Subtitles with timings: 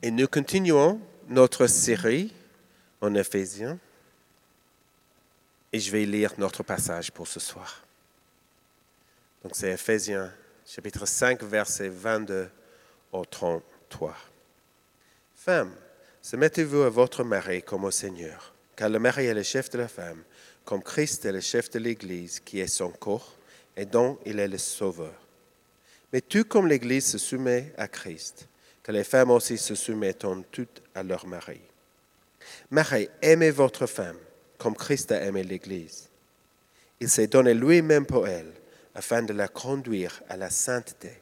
[0.00, 2.32] Et nous continuons notre série
[3.00, 3.78] en Éphésiens.
[5.72, 7.84] Et je vais lire notre passage pour ce soir.
[9.42, 10.32] Donc c'est Éphésiens
[10.64, 12.48] chapitre 5, verset 22
[13.10, 14.14] au 33.
[15.34, 15.74] Femmes,
[16.22, 19.88] soumettez-vous à votre mari comme au Seigneur, car le mari est le chef de la
[19.88, 20.22] femme,
[20.64, 23.36] comme Christ est le chef de l'Église, qui est son corps,
[23.76, 25.14] et dont il est le sauveur.
[26.12, 28.46] Mais tout comme l'Église se soumet à Christ,
[28.88, 31.60] que les femmes aussi se soumettent en tout à leur mari.
[32.70, 34.16] Marie, aimez votre femme,
[34.56, 36.08] comme Christ a aimé l'Église.
[36.98, 38.50] Il s'est donné lui-même pour elle,
[38.94, 41.20] afin de la conduire à la sainteté,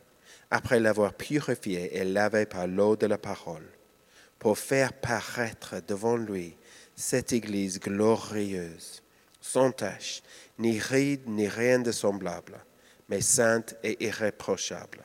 [0.48, 3.66] après l'avoir purifiée et lavée par l'eau de la parole,
[4.38, 6.57] pour faire paraître devant lui
[6.95, 9.02] cette Église glorieuse,
[9.41, 10.23] sans tache,
[10.60, 12.65] ni ride, ni rien de semblable,
[13.09, 15.02] mais sainte et irréprochable.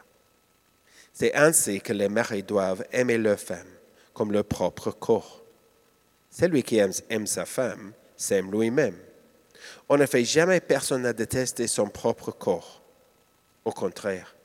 [1.14, 3.68] C'est ainsi que les maris doivent aimer leur femme
[4.14, 5.42] comme leur propre corps.
[6.30, 8.98] Celui qui aime, aime sa femme s'aime lui-même.
[9.90, 12.82] En effet, jamais personne n'a détesté son propre corps.
[13.66, 14.36] Au contraire,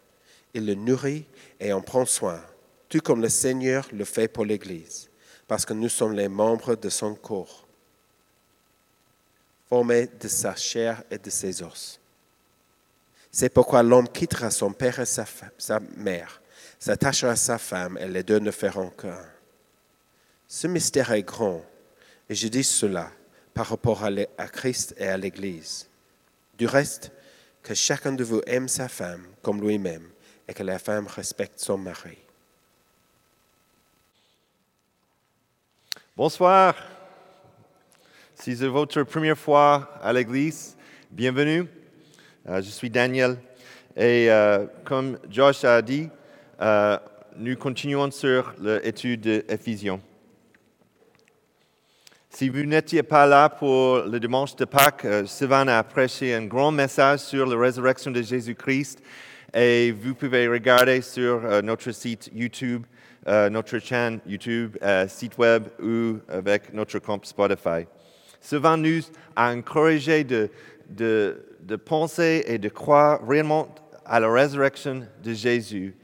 [0.54, 1.26] il le nourrit
[1.60, 2.42] et en prend soin,
[2.88, 5.08] tout comme le Seigneur le fait pour l'Église,
[5.46, 7.66] parce que nous sommes les membres de son corps,
[9.68, 12.00] formés de sa chair et de ses os.
[13.30, 16.40] C'est pourquoi l'homme quittera son père et sa mère,
[16.78, 19.24] s'attachera à sa femme, et les deux ne feront qu'un.
[20.48, 21.64] Ce mystère est grand,
[22.28, 23.10] et je dis cela
[23.54, 25.88] par rapport à Christ et à l'Église.
[26.58, 27.10] Du reste,
[27.66, 30.08] que chacun de vous aime sa femme comme lui-même
[30.46, 32.16] et que la femme respecte son mari.
[36.16, 36.76] Bonsoir.
[38.36, 40.76] Si c'est votre première fois à l'Église,
[41.10, 41.66] bienvenue.
[42.48, 43.36] Euh, je suis Daniel
[43.96, 46.08] et euh, comme Josh a dit,
[46.60, 46.98] euh,
[47.36, 50.00] nous continuons sur l'étude d'Éphésiens.
[52.36, 56.44] Si vous n'étiez pas là pour le dimanche de Pâques, euh, Sylvain a prêché un
[56.44, 59.02] grand message sur la résurrection de Jésus-Christ
[59.54, 62.84] et vous pouvez regarder sur euh, notre site YouTube,
[63.26, 64.76] euh, notre chaîne YouTube,
[65.08, 67.86] site web ou avec notre compte Spotify.
[68.38, 69.00] Sylvain nous
[69.34, 70.50] a encouragé de,
[70.90, 73.74] de, penser et de croire réellement
[74.04, 75.94] à la résurrection de Jésus.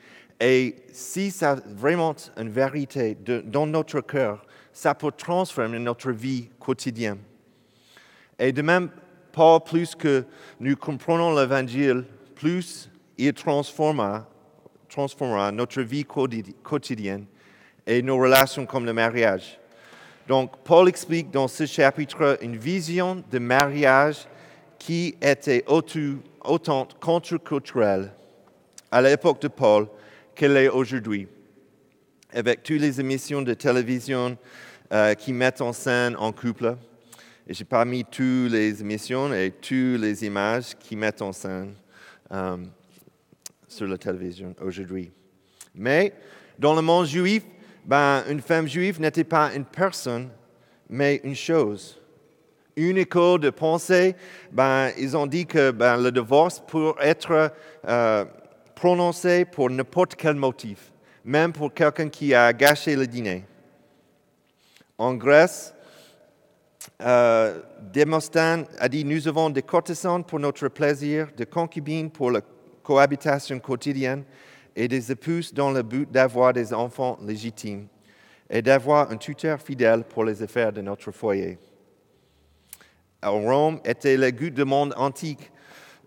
[0.45, 7.21] Et si c'est vraiment une vérité dans notre cœur, ça peut transformer notre vie quotidienne.
[8.41, 8.91] Et de même,
[9.31, 10.25] Paul, plus que
[10.59, 12.05] nous comprenons l'Évangile,
[12.35, 14.27] plus il transformera,
[14.89, 17.25] transformera notre vie quotidienne
[17.87, 19.61] et nos relations comme le mariage.
[20.27, 24.27] Donc, Paul explique dans ce chapitre une vision de mariage
[24.77, 28.13] qui était autant contre-culturelle
[28.91, 29.87] à l'époque de Paul
[30.35, 31.29] qu'elle est aujourd'hui
[32.33, 34.37] avec toutes les émissions de télévision
[34.93, 36.77] euh, qui mettent en scène en couple.
[37.47, 41.75] Et j'ai pas mis toutes les émissions et toutes les images qui mettent en scène
[42.33, 42.57] euh,
[43.69, 45.11] sur la télévision aujourd'hui.
[45.75, 46.13] Mais
[46.59, 47.43] dans le monde juif,
[47.85, 50.29] ben, une femme juive n'était pas une personne,
[50.89, 51.99] mais une chose.
[52.77, 54.15] Une école de pensée,
[54.51, 57.53] ben, ils ont dit que ben, le divorce peut être
[57.87, 58.25] euh,
[58.83, 60.93] prononcé pour n'importe quel motif
[61.25, 63.45] même pour quelqu'un qui a gâché le dîner.
[64.99, 65.73] En Grèce,
[67.01, 67.61] euh,
[68.81, 72.41] a dit Nous avons des courtisans pour notre plaisir, des concubines pour la
[72.83, 74.25] cohabitation quotidienne
[74.75, 77.87] et des épouses dans le but d'avoir des enfants légitimes
[78.51, 81.57] et d'avoir un tuteur fidèle pour les affaires de notre foyer.
[83.23, 85.53] À Rome était le goût du monde antique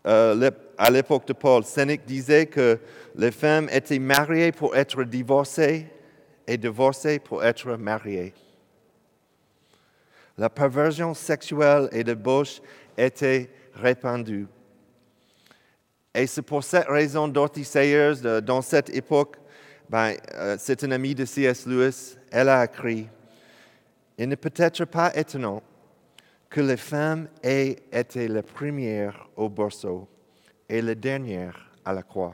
[0.05, 1.63] euh, à l'époque de Paul.
[1.63, 2.79] Sénèque disait que
[3.15, 5.87] les femmes étaient mariées pour être divorcées
[6.47, 8.33] et divorcées pour être mariées.
[10.37, 12.61] La perversion sexuelle et de débauche
[12.97, 14.47] était répandue.
[16.13, 19.37] Et c'est pour cette raison, Dorothy Sayers, dans cette époque,
[19.89, 21.65] ben, euh, c'est une amie de C.S.
[21.65, 23.07] Lewis, elle a écrit
[24.17, 25.61] Il n'est peut-être pas étonnant
[26.55, 30.07] que les femmes aient été les premières au berceau
[30.69, 32.33] et les dernières à la croix.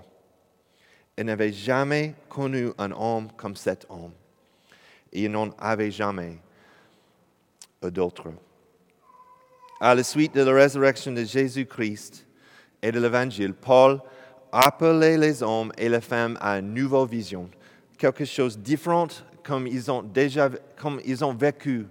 [1.15, 4.11] Elles n'avaient jamais connu un homme comme cet homme.
[5.11, 6.37] Et n'en avaient jamais
[7.81, 8.27] d'autre.
[9.79, 12.27] À la suite de la résurrection de Jésus-Christ
[12.79, 13.99] et de l'Évangile, Paul
[14.51, 17.49] appelait les hommes et les femmes à une nouvelle vision,
[17.97, 19.07] quelque chose de différent
[19.43, 20.47] comme ils ont déjà
[20.77, 21.87] comme ils ont vécu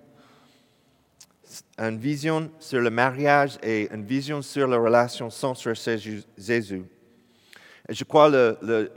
[1.79, 5.55] une vision sur le mariage et une vision sur la relation sans
[6.37, 6.85] Jésus.
[7.89, 8.91] Et je crois que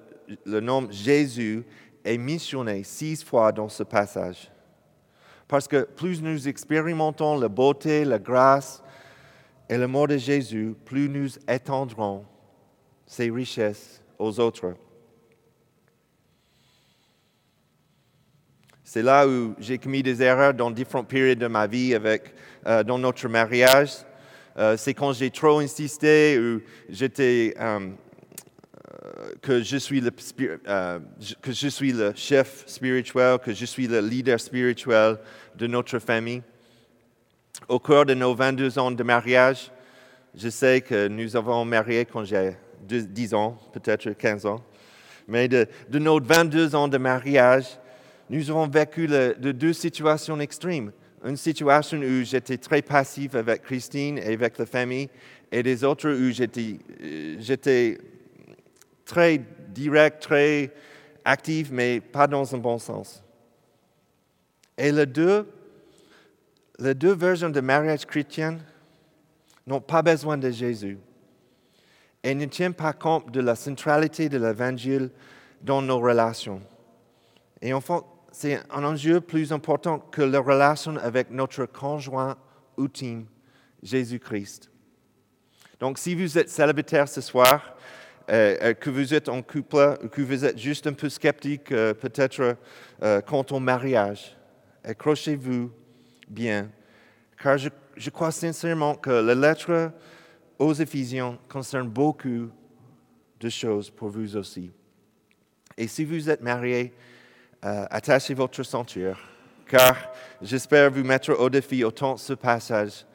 [0.46, 1.64] le, nom Jésus
[2.04, 4.52] est mentionné six fois dans ce passage.
[5.48, 8.84] Parce que plus nous expérimentons la beauté, la grâce
[9.70, 12.26] et le mort de Jésus, plus nous étendrons
[13.06, 14.76] ses richesses aux autres.
[18.94, 22.32] C'est là où j'ai commis des erreurs dans différentes périodes de ma vie avec,
[22.68, 23.90] euh, dans notre mariage.
[24.56, 26.62] Euh, c'est quand j'ai trop insisté ou
[26.92, 27.56] j'étais
[29.42, 34.40] que je suis le que je suis le chef spirituel, que je suis le leader
[34.40, 35.18] spirituel
[35.56, 36.44] de notre famille.
[37.68, 39.72] Au cours de nos 22 ans de mariage,
[40.36, 42.56] je sais que nous avons marié quand j'ai
[42.88, 44.64] 10 ans, peut-être 15 ans,
[45.28, 47.80] mais de, de, nos 22 ans de mariage,
[48.34, 49.08] nous avons vécu
[49.38, 50.92] deux situations extrêmes.
[51.24, 55.10] Une situation où j'étais très passif avec Christine et avec la famille,
[55.52, 58.00] et des autres où j'étais, euh, j'étais
[59.06, 59.40] très
[59.70, 60.72] direct, très
[61.24, 63.24] actif, mais pas dans un bon sens.
[64.78, 65.48] Et les deux,
[66.80, 68.58] les deux versions de mariage chrétien
[69.68, 70.98] n'ont pas besoin de Jésus
[72.24, 75.12] et ne tiennent pas compte de la centralité de l'Évangile
[75.62, 76.62] dans nos relations.
[77.62, 78.02] Et en fait,
[78.34, 82.36] c'est un enjeu plus important que la relation avec notre conjoint
[82.80, 83.28] ultime,
[83.84, 84.72] Jésus-Christ.
[85.80, 87.78] Donc, si vous êtes célibataire ce soir,
[88.32, 91.94] euh, euh, que vous êtes en couple, que vous êtes juste un peu sceptique euh,
[91.94, 92.58] peut-être
[93.28, 94.36] quant au mariage,
[94.84, 95.70] accrochez-vous
[96.28, 96.72] bien,
[97.42, 99.92] car je, je, crois sincèrement que la lettre
[100.58, 102.50] aux Éphésiens concerne beaucoup
[103.40, 104.72] de choses pour vous aussi.
[105.78, 106.94] Et si vous êtes marié,
[107.64, 109.20] attachez votre ceinture,
[109.68, 109.96] car
[110.42, 113.06] j'espère vous mettre au défi autant ce passage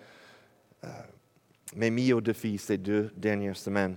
[1.76, 3.96] m'est mis au défi ces deux dernières semaines.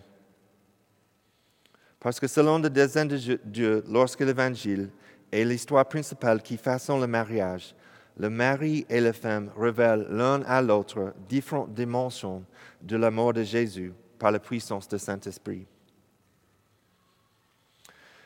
[1.99, 4.89] Parce que selon le dessein de Dieu, lorsque l'Évangile
[5.31, 7.75] est l'histoire principale qui façonne le mariage,
[8.17, 12.43] le mari et la femme révèlent l'un à l'autre différentes dimensions
[12.81, 15.65] de l'amour de Jésus par la puissance du Saint-Esprit.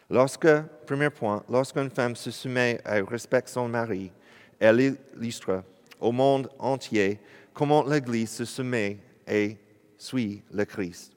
[0.10, 0.48] Lorsque,
[0.86, 4.12] premier point, lorsqu'une femme se soumet et respecte son mari,
[4.60, 5.64] elle illustre
[6.00, 7.20] au monde entier
[7.54, 9.58] comment l'Église se soumet et
[9.98, 11.12] suit le Christ?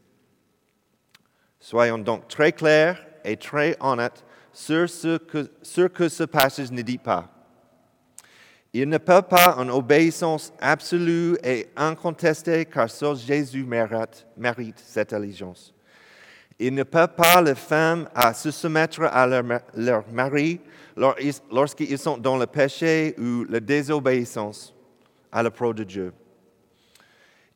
[1.60, 7.28] Soyons donc très clairs et très honnêtes sur ce que ce, passage ne dit pas.
[8.72, 15.12] Il ne peut pas en obéissance absolue et incontestée car seul Jésus mérite, mérite cette
[15.12, 15.74] allégeance.
[16.58, 20.60] Il ne peut pas les femmes à se soumettre à leur, mari
[20.96, 24.74] lorsqu'ils sont dans le péché ou la désobéissance
[25.30, 26.12] à la pro de Dieu.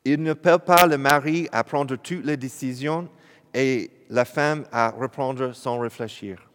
[0.05, 3.09] Il ne peut pas le mari à prendre toutes les décisions
[3.53, 6.49] et la femme à reprendre sans réfléchir.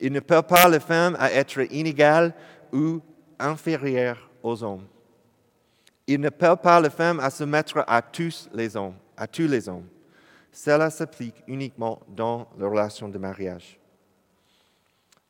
[0.00, 2.34] Il ne peut pas la femme à être inégale
[2.72, 3.00] ou
[3.38, 4.86] inférieure aux hommes.
[6.08, 9.46] Il ne peut pas la femme à se mettre à tous les hommes, à tous
[9.46, 9.86] les hommes.
[10.52, 13.80] Cela s'applique uniquement dans la relation de mariage.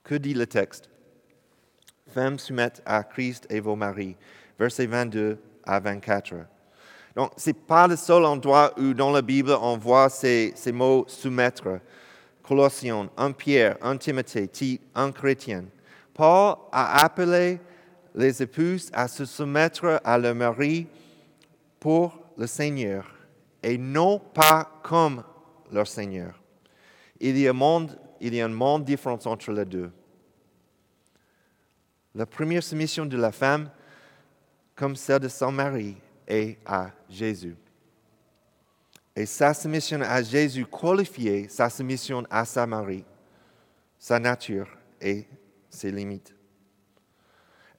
[0.03, 0.91] Que dit le texte?
[2.09, 4.17] Femmes soumettent à Christ et vos maris.
[4.59, 6.35] Versets 22 à 24.
[7.15, 11.05] Donc, ce n'est pas le seul endroit où dans la Bible on voit ces, mots
[11.07, 11.79] soumettre.
[12.43, 15.65] Colossiens, 1 Pierre, 1 Timothée, Tite, 1 Chrétien.
[16.13, 17.61] Paul a appelé
[18.15, 20.89] les épouses à se soumettre à leur mari
[21.79, 23.22] pour le Seigneur
[23.63, 25.23] et non pas comme
[25.71, 26.41] leur Seigneur.
[27.21, 29.93] Il y a, monde, il y a un monde différent entre les deux.
[32.15, 33.71] La première soumission de la femme,
[34.75, 37.57] comme celle de son mari, et à Jésus.
[39.15, 43.05] Et sa soumission à Jésus qualifiait sa soumission à sa Marie,
[43.99, 44.69] sa nature
[45.01, 45.27] et
[45.69, 46.35] ses limites.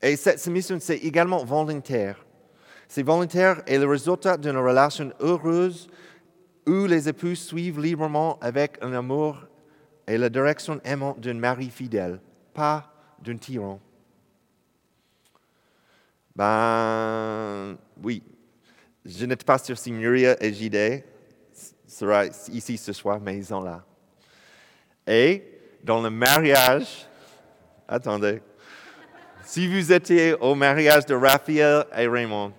[0.01, 2.23] Et cette soumission, c'est également volontaire.
[2.87, 5.89] C'est volontaire et le résultat d'une relation heureuse
[6.67, 9.45] où les époux suivent librement avec un amour
[10.07, 12.19] et la direction aimante d'un mari fidèle,
[12.53, 13.79] pas d'un tyran.
[16.35, 18.23] Ben oui,
[19.05, 21.03] je n'étais pas sûr si Muria et JD
[21.85, 23.83] seraient ici ce soir, mais ils sont là.
[25.05, 25.43] Et
[25.83, 27.07] dans le mariage,
[27.87, 28.41] attendez,
[29.43, 32.53] si vous étiez au mariage de Raphaël et Raymond,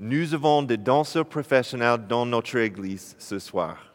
[0.00, 3.92] nous avons des danseurs professionnels dans notre église ce soir,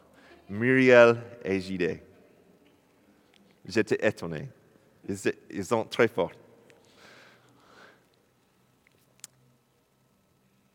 [0.48, 2.00] Muriel et JD.
[3.66, 4.48] J'étais étonné.
[5.50, 6.30] Ils sont très forts.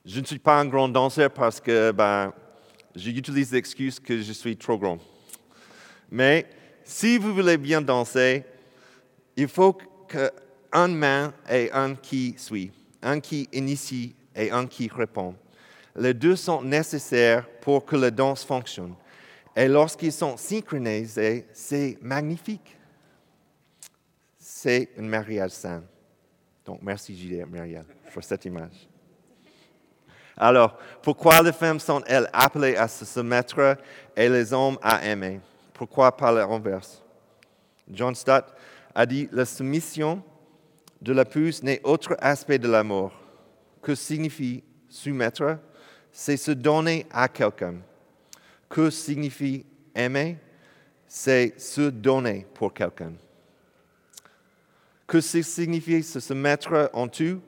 [0.04, 2.34] Je ne suis pas un grand danseur parce que ben,
[2.94, 5.00] j'utilise l'excuse que je suis trop grand.
[6.10, 6.46] Mais
[6.84, 8.44] si vous voulez bien danser,
[9.38, 12.72] Il faut qu'un main et un qui suit,
[13.02, 15.36] un qui initie et un qui répond.
[15.96, 18.96] Les deux sont nécessaires pour que la danse fonctionne.
[19.56, 22.78] Et lorsqu'ils sont synchronisés, c'est magnifique.
[24.40, 25.84] C'est un mariage sain.
[26.66, 28.88] Donc, merci Juliette Marielle pour cette image.
[30.38, 33.78] Alors, pourquoi les femmes sont-elles appelées à se soumettre
[34.16, 35.42] et les hommes à aimer?
[35.74, 37.04] Pourquoi pas l'inverse
[37.90, 38.46] John Stott
[38.96, 40.24] a dit La soumission
[41.02, 43.12] de la l'épouse n'est autre aspect de l'amour.
[43.82, 45.58] Que signifie soumettre
[46.12, 47.76] C'est se donner à quelqu'un.
[48.70, 50.38] Que signifie aimer
[51.08, 53.14] C'est se donner pour quelqu'un.
[55.08, 57.42] Que signifie se soumettre en tout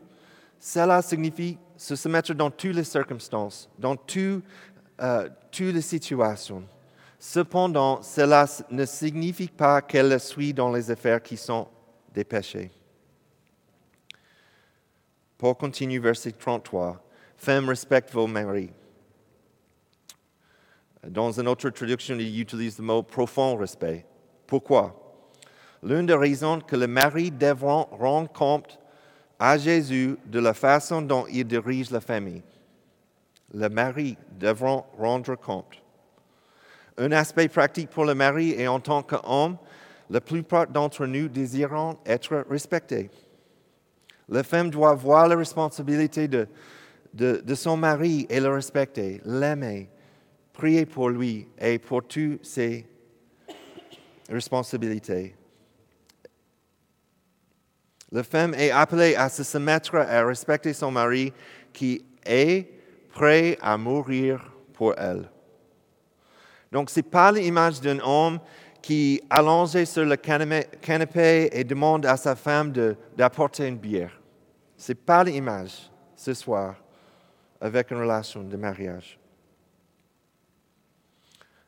[0.59, 3.97] Cela signifie se soumettre dans toutes les circonstances, dans
[5.01, 6.63] euh, toutes les situations.
[7.19, 11.67] Cependant, cela ne signifie pas qu'elle suit dans les affaires qui sont
[12.13, 12.69] des péchés.
[15.43, 17.03] Paul continue, verset 33.
[17.35, 18.69] Femmes, respectent vos maris.
[21.05, 24.05] Dans une autre traduction, il utilise le mot profond respect.
[24.47, 24.95] Pourquoi?
[25.83, 28.79] L'une des raisons que les maris devront rendre compte
[29.37, 32.41] à Jésus de la façon dont il dirige la famille.
[33.53, 35.83] Les maris devront rendre compte.
[36.97, 39.57] Un aspect pratique pour le mari et en tant qu'homme,
[40.09, 43.09] la plupart d'entre nous désirons être respectés.
[44.29, 49.89] La femme doit voir la responsabilité de, son mari et le respecter, l'aimer,
[50.53, 52.85] prier pour lui et pour toutes ses
[54.29, 55.35] responsabilités.
[58.11, 61.33] La femme est appelée à se soumettre et à respecter son mari
[61.73, 62.69] qui est
[63.09, 65.29] prêt à mourir pour elle.
[66.71, 68.39] Donc, ce n'est pas l'image d'un homme
[68.83, 72.71] qui, allongé sur le canapé, et demande à sa femme
[73.17, 74.11] d'apporter une bière.
[74.77, 76.75] Ce n'est pas l'image ce soir
[77.59, 79.17] avec une relation de mariage.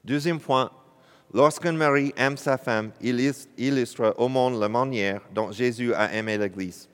[0.03, 0.69] Deuxième point,
[1.36, 3.19] Lorsqu'un mari aime sa femme, il
[3.57, 6.88] illustre au monde la manière dont Jésus a aimé l'Église.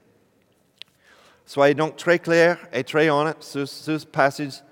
[1.45, 4.63] Soyez donc très clair et très honnête ce passage.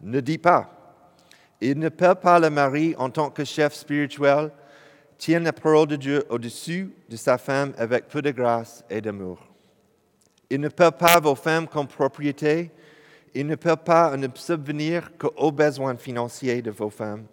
[0.00, 0.68] Ne dit pas.
[1.60, 4.50] Il ne peut pas le mari en tant que chef spirituel
[5.22, 9.38] tient la parole de Dieu au-dessus de sa femme avec peu de grâce et d'amour.
[10.50, 12.72] Il ne peut pas vos femmes comme propriété.
[13.32, 17.26] Il ne peut pas ne subvenir qu'aux besoins financiers de vos femmes.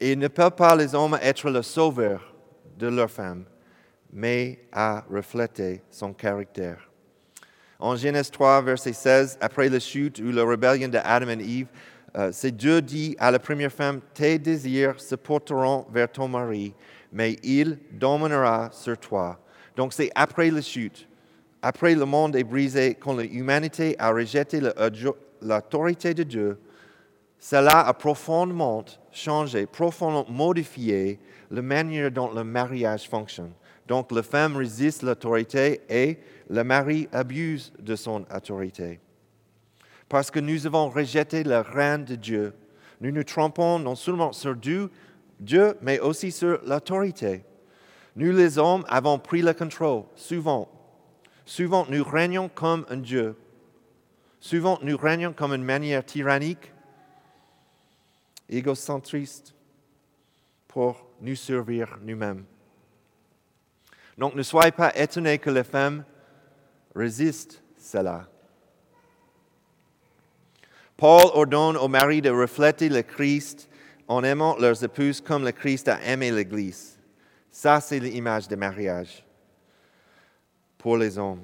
[0.00, 2.34] Et ne peuvent pas les hommes être le sauveur
[2.76, 3.44] de leur femme,
[4.12, 6.90] mais à refléter son caractère.
[7.78, 11.68] En Genèse 3, verset 16, après la chute ou la rébellion de Adam et Eve,
[12.16, 16.74] euh, c'est Dieu dit à la première femme, tes désirs se porteront vers ton mari,
[17.14, 19.38] mais il dominera sur toi.
[19.76, 21.08] Donc c'est après la chute,
[21.62, 24.60] après le monde est brisé, quand l'humanité a rejeté
[25.40, 26.58] l'autorité de Dieu,
[27.38, 33.52] cela a profondément changé, profondément modifié la manière dont le mariage fonctionne.
[33.86, 36.18] Donc la femme résiste l'autorité et
[36.50, 38.98] le mari abuse de son autorité.
[40.08, 42.54] Parce que nous avons rejeté le règne de Dieu,
[43.00, 44.90] nous nous trompons non seulement sur Dieu,
[45.44, 47.44] Dieu mais aussi sur l'autorité.
[48.16, 50.68] Nous les hommes avons pris le contrôle, souvent.
[51.44, 53.36] Souvent nous régnons comme un Dieu.
[54.40, 56.72] Souvent nous régnons comme une manière tyrannique
[58.48, 59.54] égocentriste
[60.68, 62.44] pour nous servir nous-mêmes.
[64.18, 66.04] Donc ne soyez pas étonnés que les femmes
[66.94, 68.28] résistent cela.
[70.96, 73.68] Paul ordonne aux maris de refléter le Christ
[74.08, 76.98] en aimant leurs épouses comme le Christ a aimé l'Église.
[77.50, 79.24] Ça, c'est l'image du mariage
[80.78, 81.42] pour les hommes.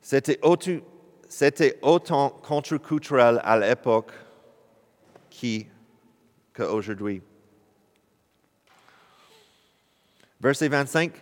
[0.00, 0.38] C'était
[1.82, 4.12] autant contre-culturel à l'époque
[6.54, 7.22] qu'aujourd'hui.
[10.40, 11.12] Verset 25,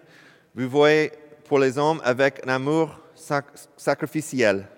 [0.55, 1.13] vous voyez
[1.45, 3.01] pour les hommes avec un amour
[3.77, 4.69] sacrificiel.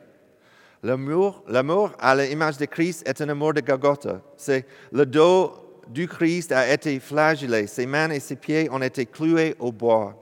[0.83, 4.21] L'amour, l'amour à l'image de Christ est un amour de Golgotha.
[4.37, 9.07] C'est le dos du Christ a été flagellé, ses mains et ses pieds ont été
[9.07, 10.17] cloués au bois.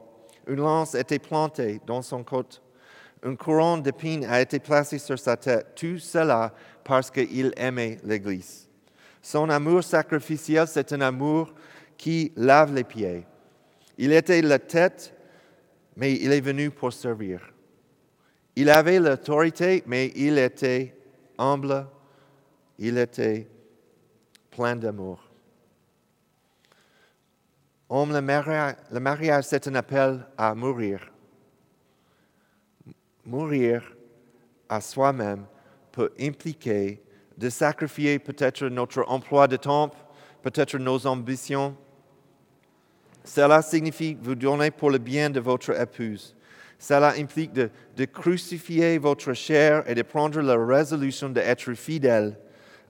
[0.47, 2.63] Une lance été plantée dans son côte.
[3.25, 5.75] Une couronne d'épines a été placée sur sa tête.
[5.75, 6.53] Tout cela
[6.85, 8.69] parce qu'il aimait l'Église.
[9.23, 11.55] Son amour sacrificiel, c'est un amour
[11.97, 13.25] qui lave les pieds.
[13.97, 15.15] Il était la tête,
[15.97, 17.41] mais il est venu pour servir.
[18.57, 20.95] Il avait l'autorité, mais il était
[21.39, 21.87] humble,
[22.79, 23.49] il était
[24.51, 25.24] plein d'amour.
[27.89, 31.11] Homme, le mariage, c'est un appel à mourir
[33.25, 33.83] mourir
[34.69, 35.47] à soi-même
[35.93, 37.03] peut impliquer
[37.37, 39.91] de sacrifier peut-être notre emploi de temps,
[40.43, 41.77] peut-être nos ambitions.
[43.25, 46.35] Cela signifie vous donner pour le bien de votre épouse.
[46.79, 52.37] Cela implique de, crucifier votre chair et de prendre la résolution d'être fidèle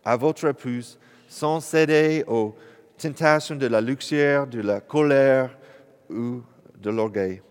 [0.05, 0.99] à votre épouse
[1.29, 2.55] sans céder aux
[2.99, 5.57] tentations de la luxure, de la colère
[6.11, 6.43] ou
[6.79, 7.43] de l'orgueil.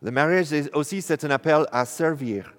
[0.00, 2.54] Le mariage aussi c'est un appel à servir.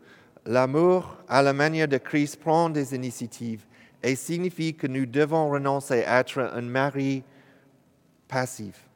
[0.45, 3.65] L'amour à la manière de Christ prend des initiatives
[4.01, 7.23] et signifie que nous devons renoncer à être un mari
[8.27, 8.89] passif.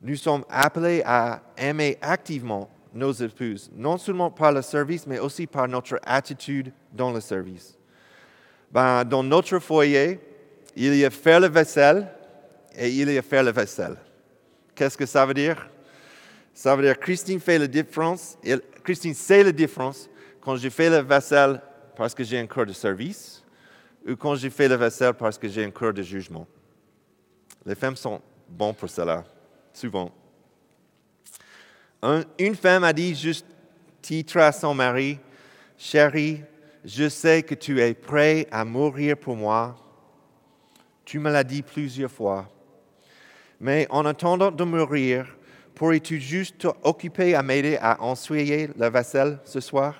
[0.00, 5.46] Nous sommes appelés à aimer activement nos épouses, non seulement par le service, mais aussi
[5.46, 7.76] par notre attitude dans le service.
[8.70, 10.20] Ben, dans notre foyer,
[10.86, 12.06] il y a faire le vaisselle
[12.76, 13.96] et il y a faire le vaisselle.
[14.74, 15.68] Qu'est-ce que ça veut dire?
[16.54, 18.38] Ça veut dire Christine fait la différence.
[18.84, 20.08] Christine sait la différence
[20.40, 21.60] quand je fais le vaisselle
[21.96, 23.42] parce que j'ai un cœur de service
[24.08, 26.46] ou quand je fais le vaisselle parce que j'ai un cœur de jugement.
[27.66, 29.24] Les femmes sont bonnes pour cela,
[29.72, 30.12] souvent.
[32.38, 33.44] une femme a dit juste
[34.00, 35.18] titre à son mari,
[35.76, 36.40] chérie,
[36.84, 39.76] je sais que tu es prêt à mourir pour moi.
[41.08, 42.46] Tu me l'as dit plusieurs fois.
[43.58, 45.26] Mais en attendant de mourir,
[45.74, 49.94] pourrais-tu juste t'occuper à m'aider à ensoyer la vaisselle ce soir?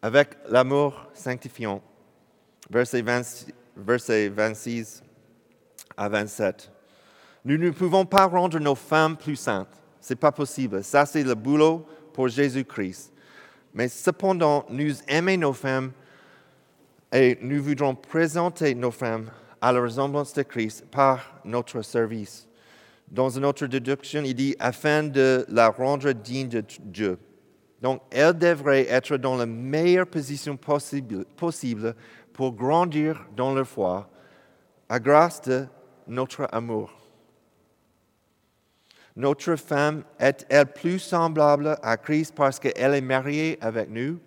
[0.00, 1.82] Avec l'amour sanctifiant,
[2.70, 5.02] verset 26
[5.94, 6.72] à 27.
[7.44, 9.78] Nous ne pouvons pas rendre nos femmes plus saintes.
[10.00, 10.82] Ce n'est pas possible.
[10.82, 13.12] Ça, c'est le boulot pour Jésus-Christ.
[13.74, 15.92] Mais cependant, nous aimons nos femmes
[17.12, 22.48] et nous voudrons présenter nos femmes à la ressemblance de Christ par notre service.
[23.08, 27.18] Dans une autre déduction, il dit afin de la rendre digne de Dieu.
[27.82, 31.94] Donc, elle devrait être dans la meilleure position possible, possible
[32.32, 34.08] pour grandir dans leur foi
[34.88, 35.66] à grâce de
[36.06, 36.92] notre amour.
[39.16, 44.18] Notre femme est-elle plus semblable à Christ parce qu'elle est mariée avec nous?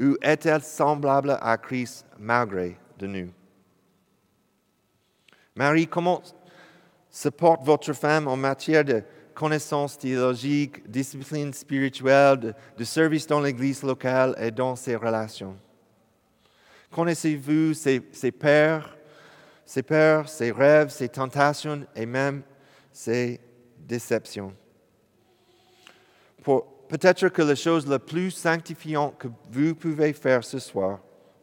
[0.00, 3.30] Ou est-elle semblable à Christ malgré de nous?
[5.54, 6.20] Marie, comment
[7.10, 7.28] se
[7.62, 9.02] votre femme en matière de
[9.34, 15.56] connaissances théologiques, discipline spirituelle, de, service dans l'Église locale et dans ses relations?
[16.90, 18.96] Connaissez-vous ses, ses pères,
[19.64, 22.42] ses peurs, ses rêves, ses tentations et même
[22.92, 23.40] c'est
[23.78, 24.54] déception.
[26.94, 31.00] Peut-être que la chose la plus sanctifiante que vous pouvez faire ce soir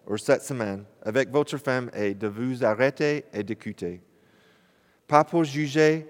[0.07, 4.01] ou cette semaine avec votre femme est de vous arrêter et d'écouter.
[5.05, 6.09] Pas pour juger,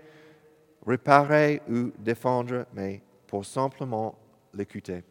[0.86, 4.16] réparer ou défendre, mais pour simplement
[4.54, 5.04] l'écouter.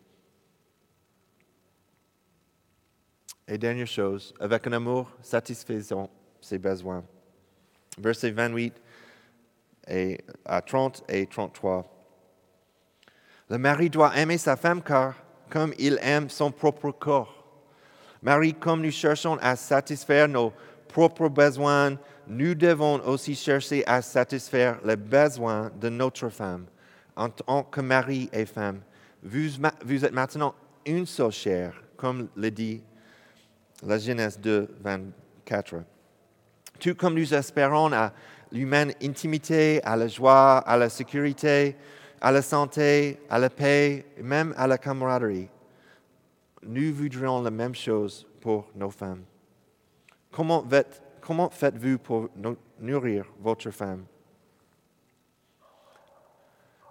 [3.49, 6.09] Et dernière chose, avec un amour satisfaisant
[6.41, 7.03] ses besoins.
[7.99, 8.81] Verset 28
[9.89, 12.00] et à 30 et 33.
[13.51, 15.15] Le mari doit aimer sa femme car
[15.51, 17.45] comme il aime son propre corps.
[18.23, 20.53] Marie, comme nous cherchons à satisfaire nos
[20.87, 26.67] propres besoins, nous devons aussi chercher à satisfaire les besoins de notre femme.
[27.17, 28.83] En tant que mari et femme,
[29.25, 30.55] vous, êtes maintenant
[30.87, 32.85] une seule chair, comme le dit
[33.85, 35.83] la Genèse 2, 24.
[36.79, 38.13] Tout comme nous espérons à
[38.53, 41.77] l'humaine intimité, à la joie, à la sécurité,
[42.21, 45.49] à la santé, à la paix, même à la camaraderie.
[46.63, 49.25] Nous voudrions la même chose pour nos femmes.
[50.31, 52.29] Comment, faites-vous pour
[52.79, 54.05] nourrir votre femme?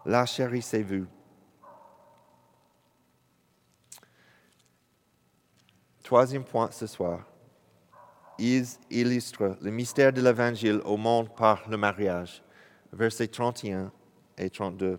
[0.05, 1.05] La chérissez-vous.
[6.03, 7.29] Troisième point ce soir
[8.39, 12.41] ils illustrent le mystère de l'Évangile au monde par le mariage.
[12.93, 13.91] Versets 31
[14.37, 14.97] et 32.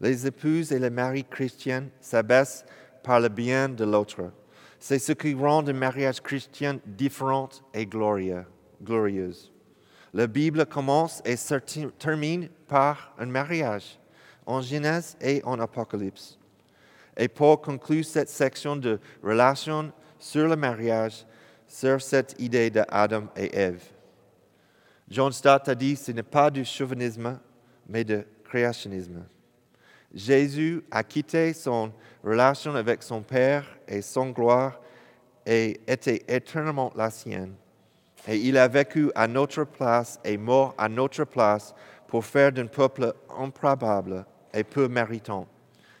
[0.00, 2.64] Les épouses et les maris chrétiens s'abaissent
[3.02, 4.30] par le bien de l'autre.
[4.78, 8.44] C'est ce qui rend un mariage chrétien différent et glorieux.
[10.12, 11.36] La Bible commence et
[11.98, 13.98] termine par un mariage,
[14.44, 16.38] en Genèse et en Apocalypse.
[17.16, 21.26] Et Paul conclut cette section de relations sur le mariage
[21.66, 23.82] sur cette idée d'Adam et Ève.
[25.08, 27.38] John Stott a dit ce n'est pas du chauvinisme,
[27.88, 29.24] mais du créationnisme.
[30.14, 31.92] Jésus a quitté son
[32.22, 34.80] relation avec son Père et son gloire
[35.44, 37.54] et était éternellement la sienne.
[38.28, 41.74] Et il a vécu à notre place et mort à notre place
[42.08, 45.46] pour faire d'un peuple improbable et peu méritant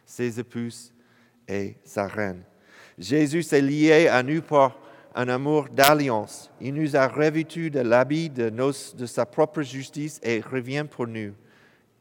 [0.04, 0.92] ses épouses
[1.46, 2.42] et sa reine.
[2.98, 4.78] Jésus s'est lié à nous par
[5.14, 6.50] un amour d'alliance.
[6.60, 11.32] Il nous a revêtus de l'habit de, de sa propre justice et revient pour nous,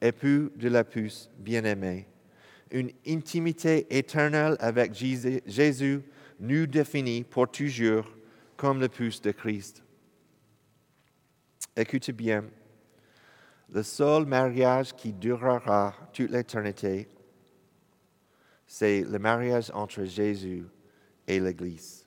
[0.07, 2.07] époux de la puce bien-aimée.
[2.71, 6.01] Une intimité éternelle avec Jésus
[6.39, 8.05] nous définit pour toujours
[8.57, 9.83] comme l'épouse de Christ.
[11.75, 12.45] Écoutez bien,
[13.69, 17.09] le seul mariage qui durera toute l'éternité,
[18.65, 20.65] c'est le mariage entre Jésus
[21.27, 22.05] et l'Église.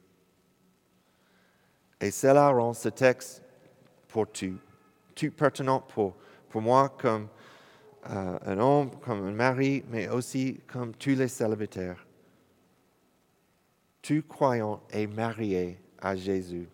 [2.00, 3.42] Et cela rend ce texte
[4.06, 4.58] pour tout,
[5.14, 6.16] tout pertinent pour,
[6.48, 7.28] pour moi comme
[8.10, 12.06] euh, un homme, comme un mari, mais aussi comme tous les célibataires.
[14.00, 16.68] Tout croyant est marié à Jésus.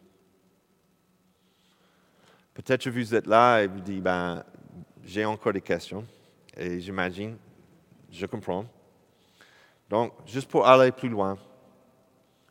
[2.54, 4.44] Peut-être vous êtes là et vous dites, ben,
[5.04, 6.06] j'ai encore des questions,
[6.56, 7.36] et j'imagine,
[8.10, 8.64] je comprends.
[9.90, 11.36] Donc, juste pour aller plus loin,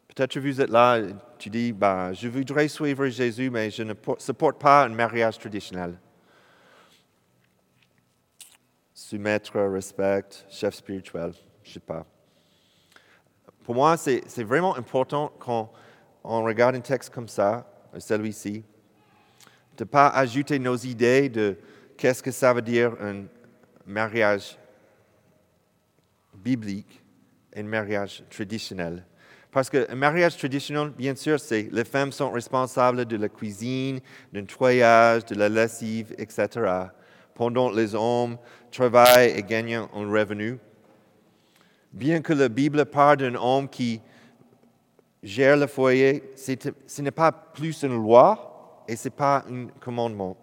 [0.09, 3.93] peut-être vous êtes là et tu dis, ben, je voudrais suivre Jésus, mais je ne
[4.17, 5.97] supporte pas un mariage traditionnel.
[8.93, 12.06] Soumettre, respect, chef spirituel, je ne sais pas.
[13.63, 15.71] Pour moi, c'est vraiment important quand
[16.23, 18.63] on regarde un texte comme ça, celui-ci,
[19.77, 21.58] de ne pas ajouter nos idées de
[21.97, 23.23] qu'est-ce que ça veut dire un
[23.86, 24.58] mariage
[26.36, 27.01] biblique
[27.53, 29.06] et un mariage traditionnel.
[29.51, 33.99] Parce qu'un mariage traditionnel, bien sûr, c'est les femmes sont responsables de la cuisine,
[34.32, 36.47] du nettoyage, de la lessive, etc.
[37.35, 38.37] Pendant les hommes
[38.71, 40.59] travaillent et gagnent un revenu.
[41.91, 44.01] Bien que la Bible parle d'un homme qui
[45.21, 50.37] gère le foyer, ce n'est pas plus une loi, et ce n'est pas un commandement.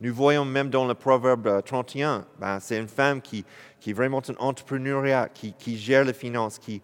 [0.00, 3.44] Nous voyons même dans le Proverbe 31, ben, c'est une femme qui,
[3.80, 6.80] qui est vraiment un entrepreneuriat, qui, qui gère les finances, qui,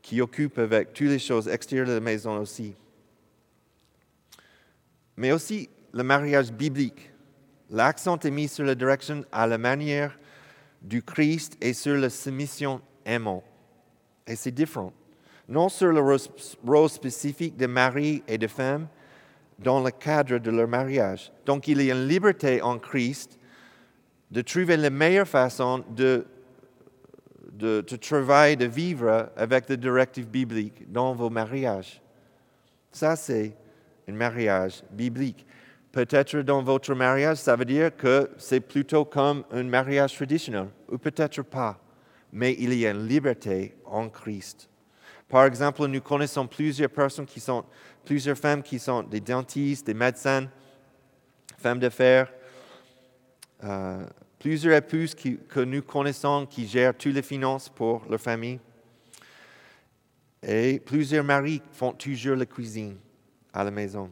[0.00, 2.74] qui occupe avec toutes les choses extérieures de la maison aussi.
[5.16, 7.10] Mais aussi le mariage biblique.
[7.74, 10.16] L'accent est mis sur la direction à la manière
[10.80, 13.42] du Christ et sur la soumission aimant.
[14.28, 14.92] Et c'est différent.
[15.48, 18.86] Non sur le rôle spécifique de mari et de femme,
[19.58, 21.32] dans le cadre de leur mariage.
[21.46, 23.40] Donc il y a une liberté en Christ
[24.30, 26.24] de trouver la meilleure façon de,
[27.52, 32.00] de, travailler, de vivre avec les directives bibliques dans vos mariages.
[32.92, 33.52] Ça, c'est
[34.08, 35.44] un mariage biblique.
[35.94, 40.98] Peut-être dans votre mariage, ça veut dire que c'est plutôt comme un mariage traditionnel, ou
[40.98, 41.78] peut-être pas.
[42.32, 44.68] Mais il y a une liberté en Christ.
[45.28, 47.64] Par exemple, nous connaissons plusieurs personnes qui sont
[48.04, 50.50] plusieurs femmes qui sont des dentistes, des médecins,
[51.58, 52.28] femmes d'affaires,
[53.62, 54.04] euh,
[54.40, 58.58] plusieurs épouses que nous connaissons qui gèrent toutes les finances pour leur famille.
[60.42, 62.96] Et plusieurs maris font toujours la cuisine
[63.52, 64.10] à la maison.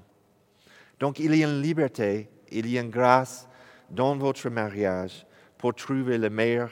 [1.02, 3.48] Donc il y a une liberté, il y a une grâce
[3.90, 5.26] dans votre mariage
[5.58, 6.70] pour trouver le meilleur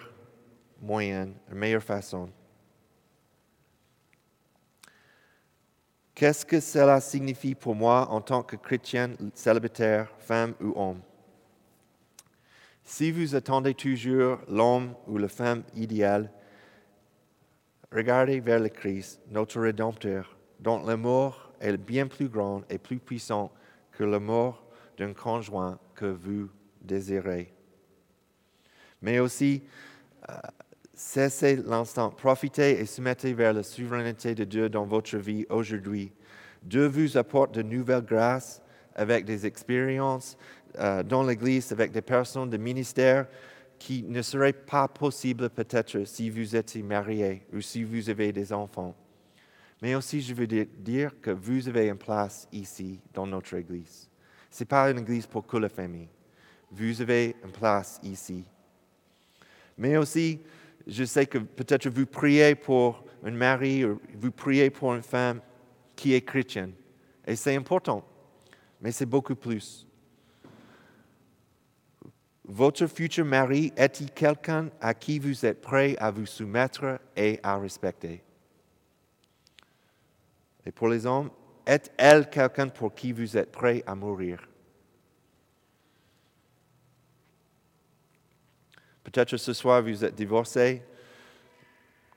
[0.80, 2.30] moyen, la meilleure façon.
[6.14, 11.00] Qu'est-ce que cela signifie pour moi en tant que chrétien célibataire, femme ou homme?
[12.84, 16.30] Si vous attendez toujours l'homme ou la femme idéale,
[17.90, 23.50] regardez vers le Christ, notre Rédempteur, dont l'amour est bien plus grand et plus puissant
[24.00, 24.64] que l'amour
[24.96, 26.48] d'un conjoint que vous
[26.80, 27.52] désirez.
[29.02, 29.62] Mais aussi,
[30.30, 30.32] euh,
[30.94, 36.12] Cessez l'instant, profitez et soumettez vers la souveraineté de Dieu dans votre vie aujourd'hui.
[36.62, 38.60] Dieu vous apporte de nouvelles grâces
[38.94, 40.36] avec des expériences
[40.78, 43.26] euh, dans l'Église, avec des personnes de ministère
[43.78, 48.52] qui ne seraient pas possibles peut-être si vous étiez marié ou si vous avez des
[48.52, 48.94] enfants.
[49.82, 54.08] Mais aussi, je veux dire que vous avez une place ici dans notre Église.
[54.50, 56.08] Ce n'est pas une Église pour que la famille.
[56.70, 58.44] Vous avez une place ici.
[59.78, 60.40] Mais aussi,
[60.86, 65.40] je sais que peut-être vous priez pour un mari ou vous priez pour une femme
[65.96, 66.72] qui est chrétienne.
[67.26, 68.04] Et c'est important,
[68.80, 69.86] mais c'est beaucoup plus.
[72.44, 77.56] Votre futur mari est-il quelqu'un à qui vous êtes prêt à vous soumettre et à
[77.56, 78.22] respecter?
[80.66, 81.30] Et pour les hommes,
[81.66, 84.46] est-elle quelqu'un pour qui vous êtes prêt à mourir?
[89.02, 90.82] Peut-être ce soir vous êtes divorcé.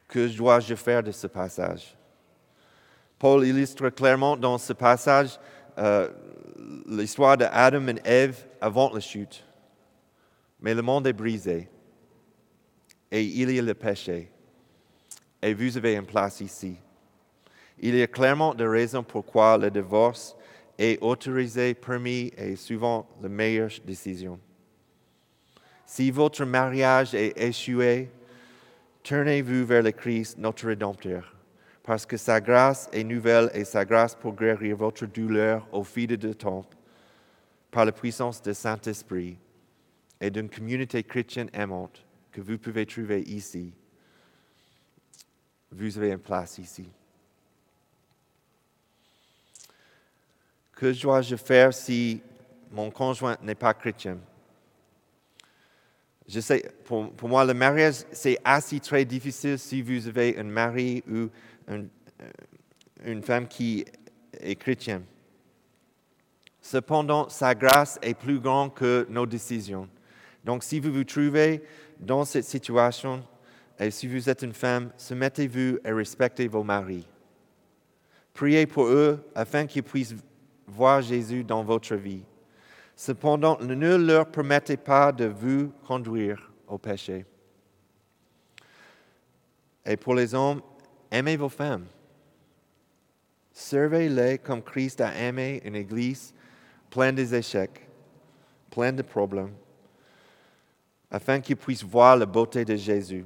[0.07, 1.95] Que dois-je faire de ce passage?
[3.17, 5.39] Paul illustre clairement dans ce passage
[5.77, 6.09] euh,
[6.87, 9.43] l'histoire d'Adam et Ève avant la chute.
[10.59, 11.69] Mais le monde est brisé
[13.11, 14.31] et il y a le péché.
[15.41, 16.77] Et vous avez une place ici.
[17.79, 20.35] Il y a clairement des raisons pourquoi le divorce
[20.77, 24.39] est autorisé, permis et souvent la meilleure décision.
[25.85, 28.09] Si votre mariage est échoué,
[29.03, 31.35] tournez-vous vers le Christ, notre Rédempteur,
[31.83, 36.17] parce que sa grâce est nouvelle et sa grâce pour guérir votre douleur au fil
[36.17, 36.65] du temps
[37.69, 39.37] par la puissance du Saint-Esprit
[40.21, 43.73] et d'une communauté chrétienne aimante que vous pouvez trouver ici.
[45.71, 46.87] Vous avez une place ici.
[50.75, 52.21] Que dois-je faire si
[52.71, 54.17] mon conjoint n'est pas chrétien?
[56.27, 61.03] Je sais, pour, moi, le mariage, c'est assez très difficile si vous avez un mari
[61.09, 61.29] ou
[61.67, 61.85] un-
[63.03, 63.85] une femme qui
[64.39, 65.03] est chrétienne.
[66.61, 69.89] Cependant, sa grâce est plus grande que nos décisions.
[70.45, 71.61] Donc, si vous vous trouvez
[71.99, 73.21] dans cette situation,
[73.79, 77.05] et si vous êtes une femme, soumettez-vous et respectez vos maris.
[78.33, 80.15] Priez pour eux afin qu'ils puissent
[80.73, 82.23] voir Jésus dans votre vie.
[82.95, 87.25] Cependant, ne leur permettez pas de vous conduire au péché.
[89.85, 90.61] Et pour les hommes,
[91.11, 91.85] aimez vos femmes.
[93.51, 96.33] Servez-les comme Christ a aimé une église
[96.89, 97.87] pleine d'échecs,
[98.69, 99.53] pleine de problèmes,
[101.11, 103.25] afin qu'ils puissent voir la beauté de Jésus.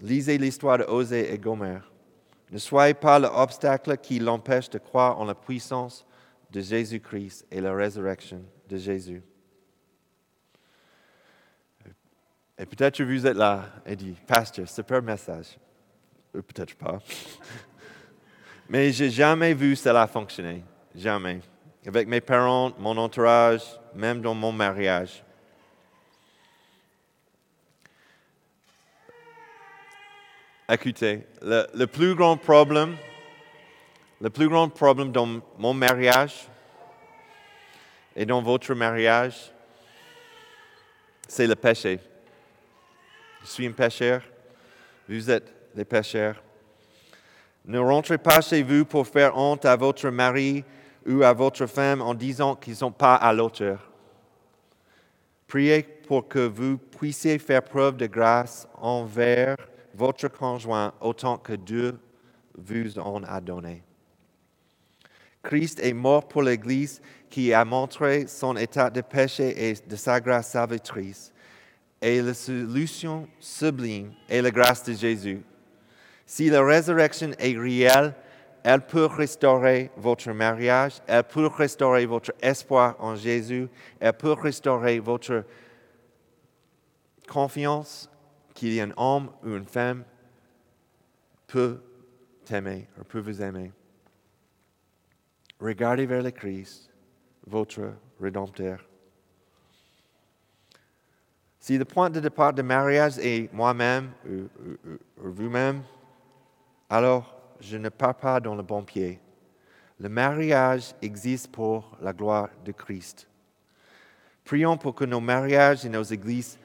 [0.00, 1.80] Lisez l'histoire de Osée et Gomer.
[2.50, 6.06] Ne soyez pas l'obstacle qui l'empêche de croire en la puissance
[6.50, 9.22] de Jésus-Christ et la résurrection de Jésus.
[12.58, 15.58] Et peut-être vous êtes là et dit, Pasteur, super message.
[16.34, 16.98] Ou peut-être pas.
[18.68, 20.64] Mais j'ai jamais vu cela fonctionner.
[20.94, 21.40] Jamais.
[21.86, 23.62] Avec mes parents, mon entourage,
[23.94, 25.22] même dans mon mariage.
[30.68, 32.96] Écoutez, le plus grand problème,
[34.20, 36.48] le plus grand problème dans mon mariage
[38.14, 39.52] et dans votre mariage,
[41.28, 42.00] c'est le péché.
[43.42, 44.22] Je suis un pécheur,
[45.08, 46.42] vous êtes des pécheurs.
[47.66, 50.64] Ne rentrez pas chez vous pour faire honte à votre mari
[51.06, 53.90] ou à votre femme en disant qu'ils ne sont pas à l'auteur.
[55.46, 59.56] Priez pour que vous puissiez faire preuve de grâce envers
[59.94, 61.98] votre conjoint autant que Dieu
[62.56, 63.85] vous en a donné.
[65.46, 70.20] Christ est mort pour l'Église qui a montré son état de péché et de sa
[70.20, 71.32] grâce salvatrice.
[72.02, 75.42] Et la solution sublime est la grâce de Jésus.
[76.26, 78.12] Si la résurrection est réelle,
[78.64, 83.68] elle peut restaurer votre mariage, elle peut restaurer votre espoir en Jésus,
[84.00, 85.44] elle peut restaurer votre
[87.28, 88.10] confiance
[88.52, 90.02] qu'il y a un homme ou une femme
[91.46, 91.80] peut
[92.44, 93.70] t'aimer, peut vous aimer.
[95.60, 96.90] Regardez vers le Christ,
[97.46, 98.84] votre Rédempteur.
[101.60, 104.88] Si le point de départ de mariage est moi-même ou, ou-
[105.22, 105.82] ou- ou vous-même,
[106.88, 109.18] alors je ne pars pas dans le bon pied.
[109.98, 113.26] Le mariage existe pour la gloire de Christ.
[114.44, 116.58] Prions pour que nos mariages et nos églises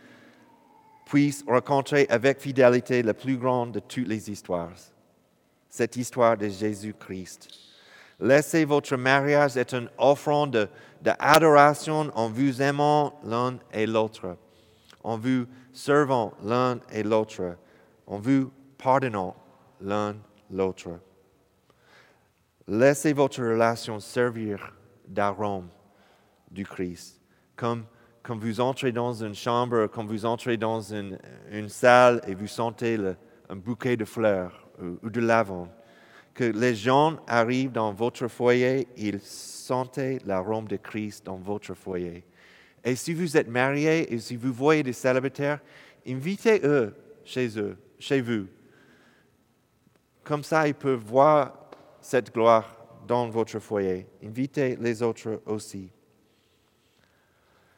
[1.05, 4.71] puissent rencontrer avec fidélité la plus grande de toutes les histoires,
[5.69, 7.47] cette histoire de Jésus-Christ.
[8.21, 10.67] Laissez votre mariage être une offrande de-
[11.01, 14.37] d'adoration en vous aimant l'un et l'autre,
[15.03, 17.55] en vous servant l'un et l'autre,
[18.05, 19.35] en vous pardonnant
[19.81, 20.15] l'un
[20.51, 20.89] l'autre.
[22.67, 24.71] Laissez votre relation servir
[25.07, 25.67] d'arôme
[26.51, 27.19] du Christ.
[27.55, 27.85] Comme,
[28.21, 31.17] comme vous entrez dans une chambre, comme vous entrez dans une,
[31.69, 32.97] salle et vous sentez
[33.49, 35.69] un bouquet de fleurs ou, ou de lavande.
[36.33, 42.23] Que les gens arrivent dans votre foyer, ils sentent l'arôme de Christ dans votre foyer.
[42.83, 45.59] Et si vous êtes marié et si vous voyez des célibataires,
[46.07, 48.47] invitez-eux chez eux, chez vous.
[50.23, 54.07] Comme ça, ils peuvent voir cette gloire dans votre foyer.
[54.23, 55.89] Invitez les autres aussi.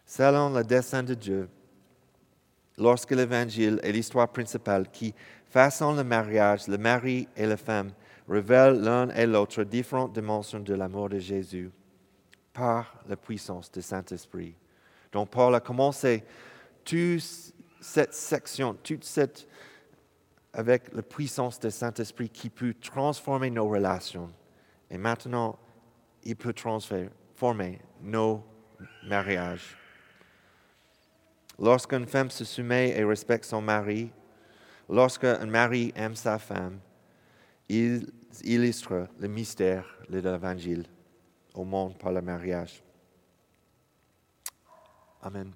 [0.05, 1.49] Selon le dessein de Dieu,
[2.77, 5.13] lorsque l'Évangile est l'histoire principale qui
[5.49, 7.91] façonne le mariage, le mari et la femme
[8.27, 11.71] révèlent l'un et l'autre différentes dimensions de l'amour de Jésus
[12.53, 14.55] par la puissance du Saint-Esprit.
[15.11, 16.23] Donc Paul a commencé
[16.83, 17.23] toute
[17.81, 19.47] cette section, toute cette
[20.53, 24.29] avec la puissance du Saint-Esprit qui peut transformer nos relations.
[24.89, 25.57] Et maintenant,
[26.23, 28.45] il peut transformer nos
[29.03, 29.75] mariages.
[31.59, 34.11] Lorsqu'une femme se soumet et respecte son mari,
[34.87, 36.79] lorsqu'un mari aime sa femme,
[37.69, 38.11] il
[38.43, 40.85] illustre le mystère de l'Évangile
[41.53, 42.83] au monde par le mariage.
[45.21, 45.53] Amen.